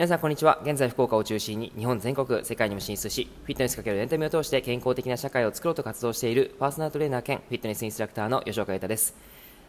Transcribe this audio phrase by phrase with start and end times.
[0.00, 0.58] 皆さんこんにちは。
[0.62, 9.14] 現在福岡を中心に日本全国世界にも進出しフィットネスかけるエンタメを通して健康的な社会を作ろうと活動しているパーソナルトレーナー兼フィットネスインストラクターの吉岡裕太です。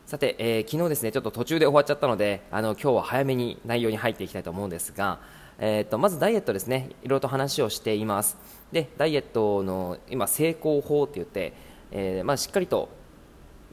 [0.06, 5.20] さて、えー、昨日ですねちょっと途中で終わっちゃったのであの今日は早めに内容に入っていきたいと思うんですが
[5.60, 6.92] えーと、まずダイエットですね。
[7.04, 8.38] いろいろと話をしています。
[8.72, 11.52] でダイエットの今成功法って言って、
[11.92, 12.88] えー、まあ、しっかりと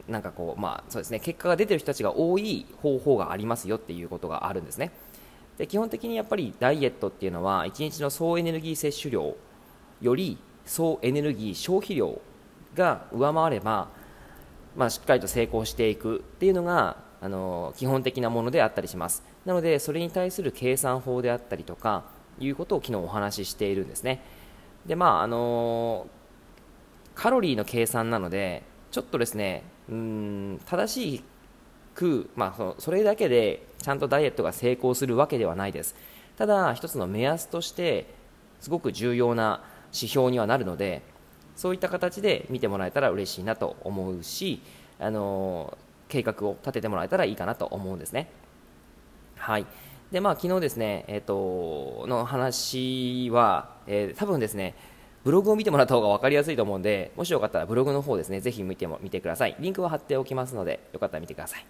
[0.08, 4.90] なんかこう、まそうですね、結果が出てる人たちが多い方法がありますよっていうことがあるんですね。
[5.58, 9.36] で基本的にやっぱりダイエットっていうのは1日の総エネルギー摂取量
[10.00, 12.20] より総エネルギー消費量
[12.74, 13.88] が上回れば、
[14.76, 19.24] まあ、しっかりと成功していくっていうのがあの基本的なものであったりします。
[19.44, 22.04] なのでそれに対する計算法であったりとか
[22.38, 24.22] いうことを昨日お話ししているんですね。
[24.86, 26.06] でまああの
[27.16, 31.24] カロリーの計算なのでちょっとですねうん正しい
[31.98, 35.96] く、まあ、それだけでちゃんとダイエットが成功するわけではないです
[36.36, 38.06] ただ一つの目安として
[38.60, 41.02] すごく重要な指標にはなるので
[41.56, 44.62] そういった形で見てもらえたら嬉しいなと思うし
[45.00, 45.76] あの
[46.08, 48.30] 計画を立ててもらえたらいいかなと思うんですね
[49.34, 49.66] はい
[50.12, 54.76] でまあ昨日ですねえっ、ー、との話は、えー、多分ですね
[55.24, 59.56] ブログを見てもらった方が分かりやすいと思うんで、もしよかったらブログの方ですね、ぜひ見ても見てください。
[59.58, 61.66] リンクは貼っておきますので、よかったら見てください。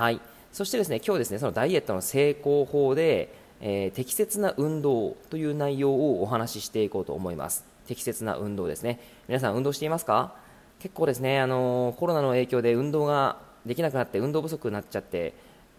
[0.00, 0.20] はい、
[0.50, 7.66] そしてですね今日ですねそのダイエットの成功法で、えー、適切な運動という内容をお話ししていこうと思います。
[7.86, 8.98] 適切な運動ですね。
[9.28, 10.34] 皆さん運動していますか？
[10.78, 15.34] 結構ですねあのコロナの影響で運動ができなくなって運動不足になっちゃって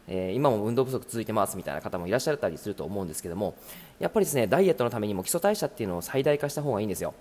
[0.07, 3.55] え、今も運動不足続いてますみたいな方もいらっしゃったりすると思うんですけども
[3.97, 7.15] やっぱりですねダイエットのためにも基礎代謝っていうのを最大化した方がいいんですよ。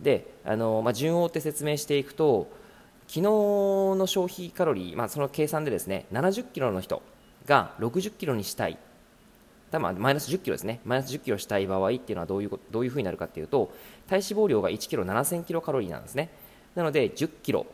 [0.00, 2.50] であの、まあ、順を追って説明していくと
[3.08, 7.02] 昨日の消費カロリー、まあ、その計算でですね70キロの人
[7.46, 8.78] が60キロにしたい。
[9.70, 10.80] 多分マイナス10キロですね。
[10.84, 13.72] マイナス10キロしたい場合っていうのはどういうどういうふうになるかっていうと
[14.06, 16.28] 体脂肪量が1キロ7000キロカロリーなんですね。
[16.74, 17.66] なので10キロ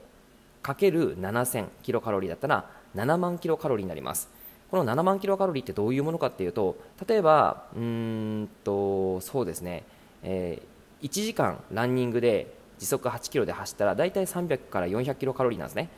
[0.62, 4.28] かける7000キロカロリーだったら7万キロカロリーになります。
[4.70, 6.76] この7万キロカロリーってどういうものかっていうと
[7.06, 9.84] 例えばうんとそうですね、
[10.22, 15.88] えー、1時間ランニングで時速8キロで走ったら大体300から400キロカロリーなんですね。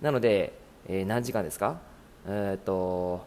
[0.00, 0.52] なので、
[0.88, 1.78] えー、何時間ですか？
[2.26, 3.26] えっ、と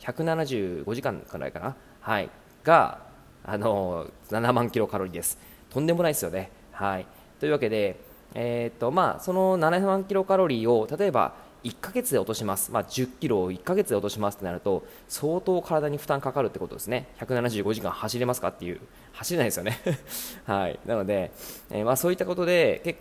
[0.00, 1.76] 175時間くらいかな？
[2.00, 2.30] はい。
[2.64, 3.00] が
[3.44, 5.38] あの7万キロカロリーです。
[5.70, 6.50] とんでもないですよね。
[6.72, 7.06] はい。
[7.40, 7.98] というわけで
[8.34, 11.34] えーとまあ、その7万キロカロリーを例えば
[11.64, 17.08] 1ヶ月で落とします、まあ、10キロを1ヶ月で落としますとなると相当体に負担かかるってことですね。
[17.20, 18.80] 175時間走れますかっていう。
[19.12, 19.78] 走れないですよね。
[20.44, 20.78] はい。
[20.86, 21.32] なので、
[21.70, 22.98] えー、まあ、そういったことで結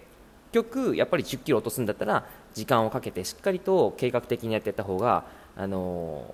[0.51, 6.33] 局やっぱり10キロ落とすんだったら時間をかけてしっかりと計画的にやっていった方が、あの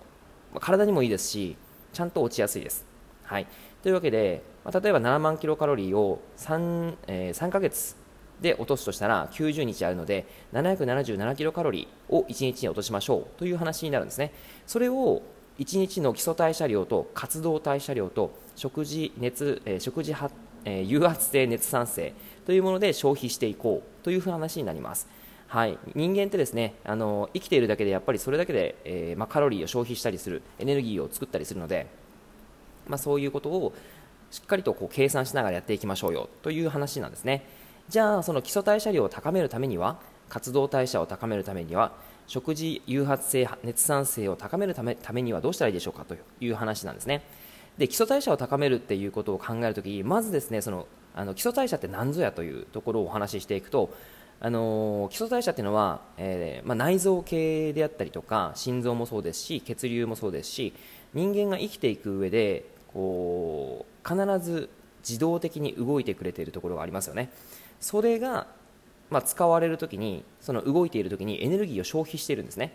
[0.54, 1.56] ー、体にもいいですし
[1.94, 2.86] ちゃんと落ちやすいです、
[3.24, 3.48] はい、
[3.84, 7.96] というわけで、まあ、例えば7万キロカロリーを 3,、えー、3ヶ月
[8.42, 14.32] で落とすとしたら90日あるので777キロカロリーを1日に落としましょうという話になるんですね。
[14.66, 15.22] それを
[15.60, 20.30] 1日の基礎代謝量と活動代謝量と食事熱、えー、食事は、
[20.66, 22.14] えー、誘発性熱産生
[22.46, 25.08] というもので消費していこうという話になります。
[25.48, 31.88] はい、人間ってですねあの生きているだけでやっぱりそれだけで、えー、まあ、カロリーを消費したりするエネルギーを作ったりするので、
[32.88, 33.74] まあ、そういうことを
[34.30, 37.46] しっかりとこう計算しながらやっていきましょうよという話なんですね。
[37.90, 41.94] じゃあその基礎代謝量を高めるためには活動代謝を高めるためには
[42.28, 47.24] 食事誘発性熱産性を高めるためためにはどうしたらいいでしょうかという話なんですね。
[47.78, 53.94] で基礎代謝を高めるっていうことを考えるときまずですねそのあの基礎代謝って何ぞやというところをお話ししていくと
[54.40, 60.74] あの基礎代謝っていうのは、えー、まあ、内臓系であったりとか心臓もそうですし血流もそうですし
[61.14, 64.70] 人間が生きていく上でこう必ず
[65.08, 67.32] 自動的に動いてくれているところがありますよね。
[67.80, 68.48] それが、
[69.10, 72.74] まあ、使われるときにその動いているときにエネルギーを消費しているんですね。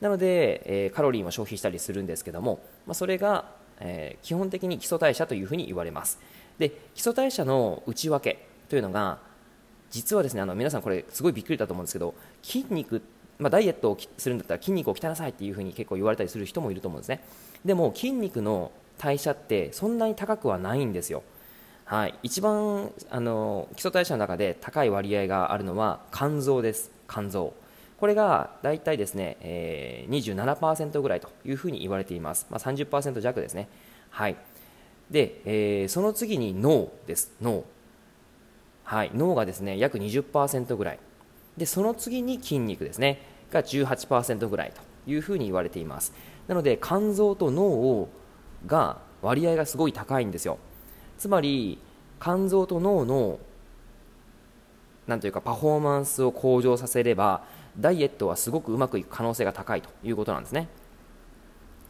[0.00, 6.18] なので、えー、カロリーも消費したりするんですけども、まあ、それが、えー、基本的に基礎代謝というふうに言われます。
[6.58, 9.18] で基礎代謝の内訳というのが
[9.90, 13.02] 実はですねあの皆さんこれすごいびっくりだと思うんですけど筋肉
[13.40, 17.24] まあ、ダイエットをするんだったら筋肉を鍛えなさいっていうふうに結構言われたりする人もいると思うんですね。
[17.64, 21.22] でも筋肉の代謝ってそんなに高くはないんですよ。
[21.90, 27.52] はい、一番あの基礎代謝の中で高い割合があるのは肝臓です、肝臓。
[27.98, 32.46] これが大体ですね、えー、27%ぐらいというふうに言われています。
[32.48, 33.66] まあ、30%弱ですね。
[34.10, 34.36] はい。
[35.10, 37.64] で、えー、その次に脳です、脳。
[38.84, 41.00] はい、脳がですね、約20%ぐらい。
[41.56, 43.20] で、その次に筋肉ですね、
[43.50, 46.12] が18%ぐらいというふうに言われています。
[46.46, 48.08] なので、肝臓と脳を
[48.64, 50.58] が割合がすごい高いんですよ
[51.20, 51.78] つまり
[52.20, 53.38] 肝臓と脳の
[55.06, 57.44] なんというかパフォーマンスを向上させれば
[57.78, 60.68] ダイエットはすごくうまくいく可能性が高いということなんですね。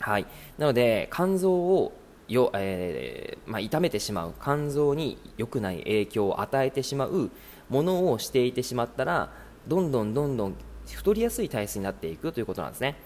[0.01, 0.27] はい。
[0.59, 1.93] なので肝臓を
[2.27, 7.31] よ、えー、まあ、痛めてしまう肝臓に良くない影響を与えてしまう
[7.69, 9.33] ものをしていてしまったら
[9.69, 10.57] どんどんどんどん
[10.87, 12.97] 太りやすい体質になっていくということなんですね。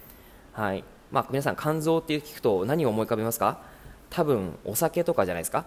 [0.52, 0.84] はい。
[1.12, 3.60] まあ、皆さん、肝臓って聞くと何を思い浮かべますか？
[4.10, 5.66] 多分お酒とかじゃないですか？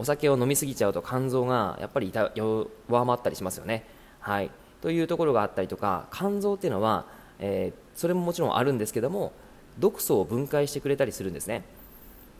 [0.00, 3.84] お酒を飲みすぎちゃうと肝臓がやっぱり弱まったりしますよね。
[4.20, 4.50] はい、
[4.80, 7.04] というところがあったりとか肝臓っていうのは、
[7.38, 9.32] えー、それももちろんあるんですけども
[9.78, 11.64] 毒素を分解してくれたりするんですね。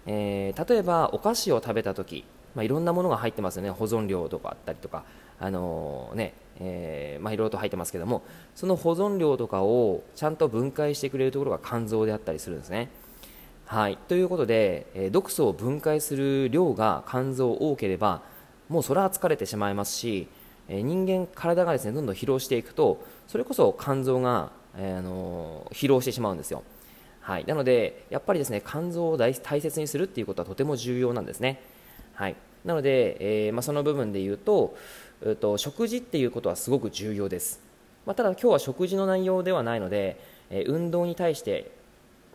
[0.06, 2.24] えー、例えばお菓子を食べた時、
[2.54, 5.04] まあ、いろんなものが入ってますよね保存料とかあったりとか、
[5.38, 8.22] あのー、ねえ、まあ、いろいろと入ってますけども
[8.54, 12.88] その保存料とかをちゃんと分解してくれるところが肝臓であったりするんですね。
[13.70, 18.20] はい、ということで、えー、毒素を分解する量が肝臓多ければ
[18.69, 20.26] もうそれは疲れてしまいますし、
[20.69, 26.64] えー、人間体がですねどんどん疲労していくとそれこそ肝臓が、えー、あの疲労してしまうんですよ。
[27.20, 31.62] はい、なので、やっぱりですね肝臓を大切にするっていうことはとても重要なんですね。
[32.14, 32.34] はい、
[32.64, 34.76] なので、え、まあ、その部分で言うと,、
[35.22, 37.61] えーと、食事っていうことはすごく重要です。
[38.05, 40.19] まあ、ただ、今日は食事の内容ではないので、
[40.50, 41.70] え、運動に対して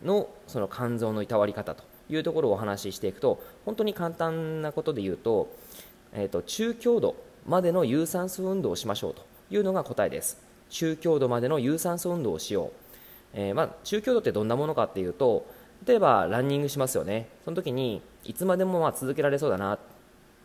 [0.04, 5.50] のその肝臓のいたわり方というところをお話ししていくと本当に簡単なことで言うと,、
[6.14, 7.16] えーと中強度
[7.48, 10.40] までの有酸素運動をしましょうというのが答えです。
[10.70, 12.72] 中強度までの有酸素運動をしよう。
[13.34, 15.46] えー、まあ、中強度ってどんなものかっていうと
[15.86, 17.28] 例えばランニングしますよね。
[17.44, 19.80] その時にいつまでもまあ続けられそうだなっ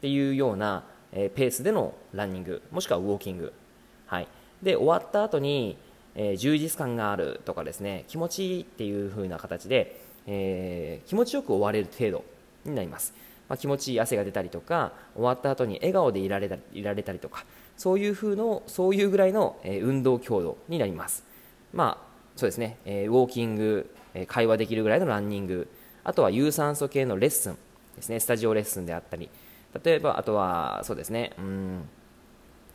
[0.00, 3.52] ていうような、え、ペースでのランニングもしくはウォーキング、
[4.06, 4.28] はい、
[4.62, 5.78] で終わった後に、
[6.14, 12.24] えー、充実感があるとかですね気持ちいいっていう風な形で、え気持ちよく終われる程度
[12.64, 13.14] になります、
[13.48, 17.44] まあ、気持ちいい汗が出たりとか終わった後に笑顔でいられたいられたりとか
[17.76, 21.24] そういう風のそういうぐらいの、え運動強度になります。
[21.72, 25.68] まあそうですね、え、ウォーキング、え、会話できるぐらいのランニング
[26.04, 27.58] あとは有酸素系のレッスン
[27.96, 29.28] ですねスタジオレッスンであったり
[29.84, 31.88] 例えばあとはそうですねうん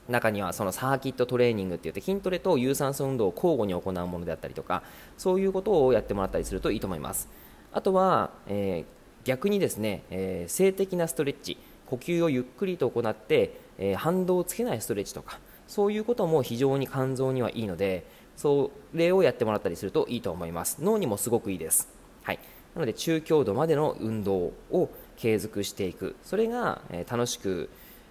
[0.08, 4.84] 中にはそのサーキットトレーニングって言って筋トレと有酸素運動を交互に行うものであったりとか
[5.18, 7.28] そういうことをやってもらったりするといいと思います。
[7.72, 11.58] あとは、えー、逆にですね、えー、静的なストレッチ
[11.88, 18.06] 呼吸をゆっくりと行って、えー、反動をつけないストレッチとかそういうことも非常に肝臓にはいいので
[18.38, 20.78] それをやってもらったりするといいと思います。
[20.82, 21.90] 脳にもすごくいいです、
[22.24, 22.40] はい、
[22.76, 26.16] なので中強度までの運動を継続していく。
[26.24, 27.70] それが、え、楽しく、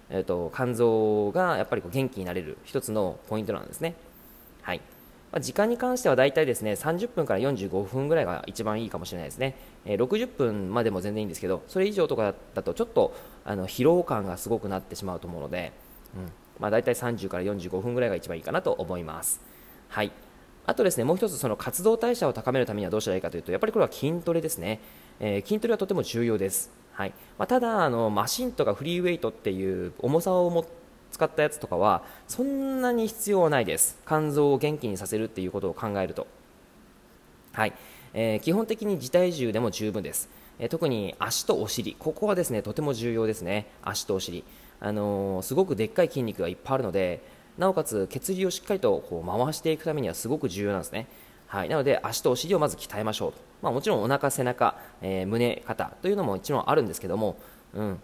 [0.09, 3.95] えーと、肝臓がやっぱりこう元気になれる一つのポイントなんですね、
[4.61, 4.81] はい
[5.31, 9.55] まあ、時間に関しては大体ですね30分から45分ぐらいが一番いいかもしれないですね、
[9.85, 15.73] えー、60分までも全然いいんですけどそれ以上とかだとちょっとあの疲労感がすごくなってしまうと思うので、
[16.15, 19.41] うんまあ、大体30から45分ぐらいが一番いいかなと思います
[19.89, 20.11] はい。
[20.67, 24.79] あとですね、もう一つその活動代謝を高めるためにはどうしたらいいかというと、やっぱりこれは筋トレですね。
[25.19, 26.71] えー、筋トレはとても重要です。
[26.95, 27.13] はい。
[27.37, 30.65] まあ、ただ、あの、マシンとかフリーウェイトっていう重さをも
[31.11, 33.99] 使ったやつとかは、そんなに必要はないです。
[34.07, 36.25] 肝臓を元気にさせるっていうことを考えると。
[37.51, 37.73] はい。
[38.13, 40.29] えー、基本的に自体重でも十分です。
[40.57, 43.67] えー、特に足とお尻、ここはですね、とても重要ですね。
[43.83, 44.45] 足とお尻。
[44.79, 47.21] あのすごくでっかい筋肉がいっぱいあるので、
[47.57, 51.07] なおかつ血流をしっかりとこう回していくためにはすごく重要なんですね。
[51.47, 57.37] はい、なので足とお尻をまず鍛えましょうと、まあ、もちろんお腹、背中、えー、胸、肩というのももちろんあるんですけども、
[57.73, 57.99] うん、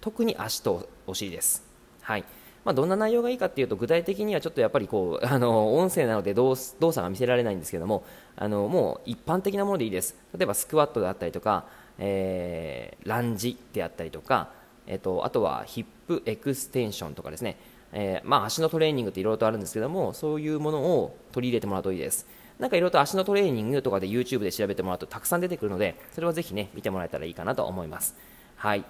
[0.00, 1.64] 特に足とお尻です。
[2.00, 2.24] はい。
[2.64, 8.02] まあ、どんな内容がいいかというと具体的にはちょっとやっぱりこう あの音声なので動作が見せられないんですけども
[8.34, 10.16] あのもう一般的なものでいいです。
[10.36, 11.66] 例えばスクワットであったりとか、
[11.98, 14.50] えー、ランジであったりとか、
[14.88, 17.56] えーとあとはヒップエクステンションとかですね。
[17.92, 22.26] えー、まあ、足のトレーニングっていろいろとあるんですけどもそういうものを取り入れてもらうといいです。
[22.58, 28.16] なんかいろいろと足のトレーニングとかで YouTube で調べてもらうとたくさん出てくるのでそれはぜひね見てもらえたらいいかなと思います
[28.56, 28.84] はい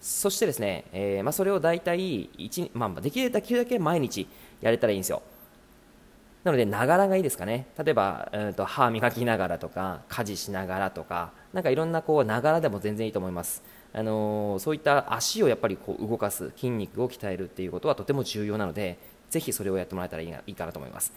[0.00, 4.28] そしてですね、えー、まあ、それを大体1、まあ、できるだけ毎日
[4.60, 5.22] やれたらいいんですよ
[6.44, 7.66] なので、ながらがいいですかね。
[7.76, 13.64] 例えば、うんと歯磨きながらとか、家事しながらとか、なんかいろんなこう、ながらでも全然いいと思います。
[13.96, 18.98] あのー、そういった足をやっぱりこう動かす筋肉を鍛えるっていうことはとても重要なので
[19.30, 21.14] ぜひそれをやってもらえたらいいかなと思います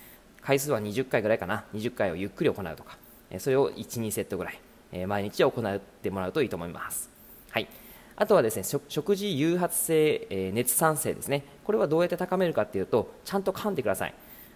[0.49, 1.63] 回数は20回ぐらいかな。
[1.75, 2.97] 20回をゆっくり行うとか。
[3.37, 5.05] それを12セットぐらい。
[5.05, 7.07] 毎日行ってもらうといいと思います。
[7.51, 7.67] はい。
[8.15, 11.43] あとはですね食事誘発性、え熱産性ですね。
[11.63, 14.13] これはどうやって高めるかっていうとちゃんと噛んでください。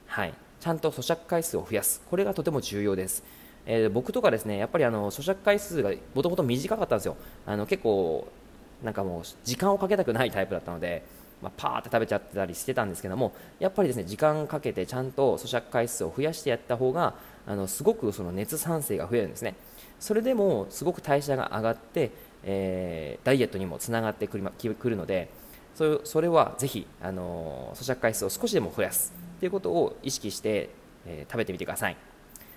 [0.08, 0.34] はい。
[0.60, 2.02] ちゃんと咀嚼回数を増やす。
[2.10, 3.24] これがとても重要です。
[3.68, 7.18] えー、僕とかですねやっぱりあの咀嚼回数がもともと短かったんですよ。
[7.46, 8.28] あの結構
[8.84, 11.04] なんかもう時間をかけたくないタイプだったので、
[11.44, 17.14] まあ、パーって食べちゃってたりしてたんですけどもやっぱりですね時間かけてちゃんと咀嚼回数を増やしてやった方が
[17.46, 19.56] あのすごくその熱産生が増えるんですね
[20.00, 22.12] それでもすごく代謝が上がって、
[22.44, 25.30] えー、ダイエットにもつながってくるので
[25.76, 30.70] そそれはぜひ、あの咀嚼回数を少しでも増やすということを意識して、
[31.06, 31.98] えー、食べてみてください。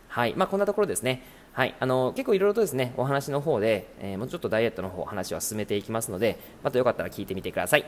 [0.08, 1.22] はいまあ、こんなところですね。
[1.52, 7.86] はい、あの結構いろいろとですねお話の方で、えー、もうちょっとダイエットの方話は進めていきますので、またよかったら聞いてみてください。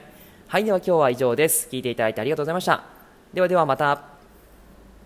[0.51, 1.69] はい、では今日は以上です。
[1.71, 2.83] 聞いていただいてありがとうございました。
[3.35, 4.18] ではではまた。